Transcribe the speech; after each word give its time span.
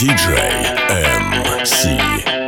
DJ 0.00 0.32
MC. 0.88 2.39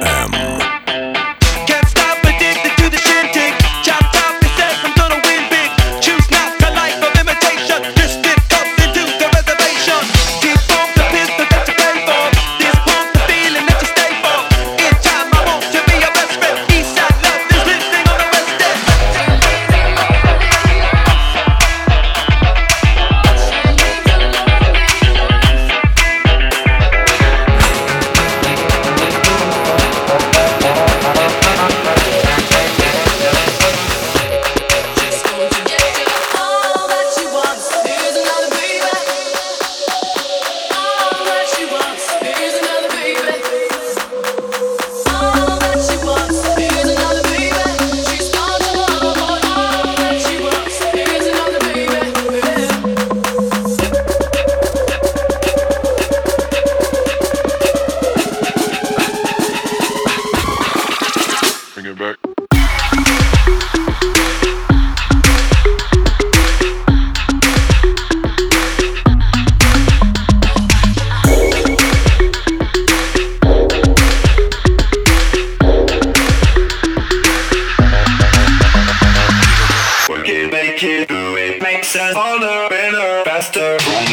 make 80.53 80.83
it 80.84 81.09
do 81.09 81.37
it? 81.37 81.62
Makes 81.62 81.97
us 81.97 82.14
all 82.14 82.39
the 82.39 82.66
better 82.70 83.25
faster. 83.25 84.12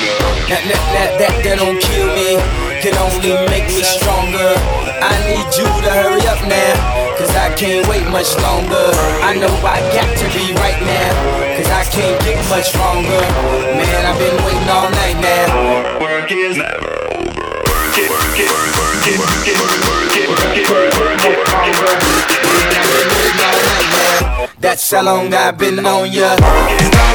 That, 0.50 0.66
that, 0.66 0.82
that, 0.96 1.10
that, 1.22 1.34
that 1.46 1.56
don't 1.62 1.78
kill 1.78 2.10
me, 2.18 2.42
can 2.82 2.98
only 2.98 3.38
make 3.54 3.70
me 3.70 3.86
stronger. 3.86 4.58
I 5.00 5.14
need 5.30 5.46
you 5.56 5.64
to 5.64 5.90
hurry 5.94 6.26
up 6.26 6.42
now, 6.50 6.74
cause 7.16 7.30
I 7.38 7.54
can't 7.56 7.88
wait 7.88 8.04
much 8.10 8.34
longer. 8.42 8.90
I 9.22 9.38
know 9.38 9.52
I 9.62 9.80
got 9.94 10.10
to 10.10 10.26
be 10.34 10.52
right 10.58 10.80
now, 10.82 11.12
cause 11.56 11.70
I 11.70 11.86
can't 11.88 12.18
get 12.26 12.42
much 12.50 12.74
stronger. 12.74 13.22
Man, 13.78 14.02
I've 14.04 14.18
been 14.18 14.38
waiting 14.44 14.70
all 14.70 14.90
night 14.90 15.18
now. 15.22 16.02
Work 16.02 16.32
is 16.32 16.58
never 16.58 16.92
over. 17.14 17.48
Work 17.70 17.96
it, 17.96 18.10
work 18.10 18.40
it, 18.40 18.50
work 18.50 19.06
it, 19.08 19.60
work 19.60 19.78
it. 19.78 20.30
That's 24.60 24.92
how 24.92 25.04
long 25.04 25.34
I've 25.34 25.58
been 25.58 25.80
on 25.86 26.12
ya. 26.12 27.09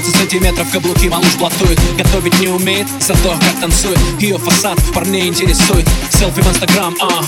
15 0.00 0.16
сантиметров 0.16 0.70
каблуки 0.72 1.08
малыш 1.08 1.34
блатует 1.36 1.78
Готовить 1.98 2.38
не 2.40 2.48
умеет, 2.48 2.86
зато 3.00 3.32
как 3.38 3.60
танцует 3.60 3.98
Ее 4.18 4.38
фасад 4.38 4.78
парней 4.94 5.28
интересует 5.28 5.86
Селфи 6.10 6.40
в 6.40 6.48
инстаграм, 6.48 6.96
а 7.02 7.22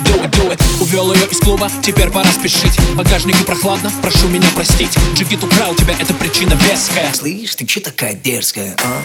Do 0.00 0.22
it, 0.22 0.30
do 0.30 0.52
it. 0.52 0.62
Увел 0.80 1.12
ее 1.14 1.26
из 1.26 1.38
клуба, 1.38 1.70
теперь 1.82 2.10
пора 2.10 2.30
спешить 2.30 2.78
Багажник 2.94 3.40
и 3.40 3.44
прохладно, 3.44 3.90
прошу 4.02 4.28
меня 4.28 4.48
простить 4.54 4.94
Джигит 5.14 5.42
украл 5.42 5.74
тебя, 5.74 5.94
это 5.98 6.12
причина 6.12 6.52
веская 6.68 7.12
Слышь, 7.14 7.54
ты 7.54 7.64
че 7.64 7.80
такая 7.80 8.12
дерзкая, 8.12 8.76
а? 8.84 9.02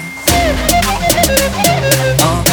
а? 2.20 2.53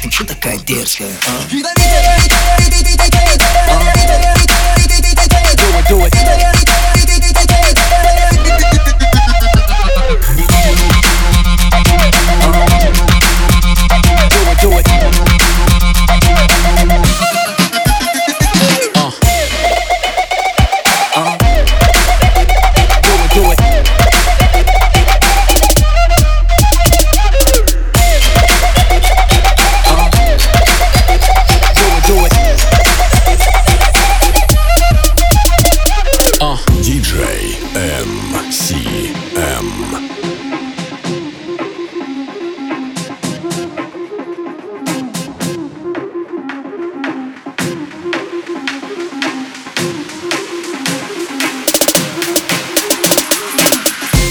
Ты 0.00 0.10
че 0.10 0.24
такая 0.24 0.58
дерзкая, 0.58 1.10
а? 1.26 1.54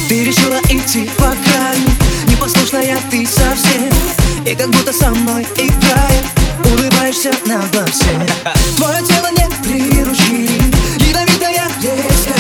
Ты 0.08 0.24
решила 0.24 0.60
идти 0.70 1.10
по 1.18 1.24
краю. 1.24 1.90
Непослушная 2.28 2.96
ты 3.10 3.26
совсем. 3.26 3.90
И 4.46 4.54
как 4.54 4.70
будто 4.70 4.94
со 4.94 5.10
мной 5.10 5.42
играет. 5.58 6.26
Улыбаешься 6.64 7.32
на 7.46 7.58
глазе 7.70 8.20
Твое 8.78 9.02
тело 9.04 9.30
не 9.32 9.48
приручили. 9.64 10.62
Ядовитая 11.10 11.68
резкая. 11.82 12.38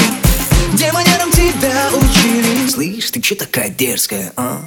Где 0.73 0.91
манерам 0.91 1.31
тебя 1.31 1.89
учили. 1.93 2.69
Слышь, 2.69 3.09
ты 3.09 3.19
че 3.19 3.33
такая 3.33 3.69
дерзкая, 3.69 4.31
а? 4.37 4.61